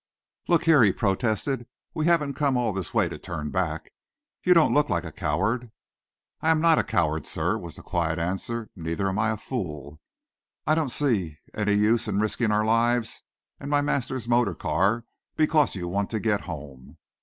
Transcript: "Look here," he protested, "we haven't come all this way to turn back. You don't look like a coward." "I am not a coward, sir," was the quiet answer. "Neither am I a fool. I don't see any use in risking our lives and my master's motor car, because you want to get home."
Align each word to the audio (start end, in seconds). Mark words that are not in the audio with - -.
"Look 0.47 0.63
here," 0.63 0.81
he 0.81 0.91
protested, 0.91 1.67
"we 1.93 2.05
haven't 2.07 2.33
come 2.33 2.57
all 2.57 2.73
this 2.73 2.91
way 2.91 3.07
to 3.07 3.19
turn 3.19 3.51
back. 3.51 3.93
You 4.43 4.55
don't 4.55 4.73
look 4.73 4.89
like 4.89 5.03
a 5.05 5.11
coward." 5.11 5.69
"I 6.41 6.49
am 6.49 6.59
not 6.59 6.79
a 6.79 6.83
coward, 6.83 7.27
sir," 7.27 7.55
was 7.55 7.75
the 7.75 7.83
quiet 7.83 8.17
answer. 8.17 8.71
"Neither 8.75 9.07
am 9.09 9.19
I 9.19 9.29
a 9.29 9.37
fool. 9.37 10.01
I 10.65 10.73
don't 10.73 10.89
see 10.89 11.37
any 11.53 11.73
use 11.73 12.07
in 12.07 12.17
risking 12.17 12.51
our 12.51 12.65
lives 12.65 13.21
and 13.59 13.69
my 13.69 13.81
master's 13.81 14.27
motor 14.27 14.55
car, 14.55 15.05
because 15.35 15.75
you 15.75 15.87
want 15.87 16.09
to 16.09 16.19
get 16.19 16.45
home." 16.49 16.97